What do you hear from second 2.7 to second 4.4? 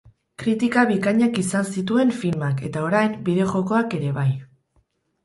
eta, orain, bideo-jokoak ere bai.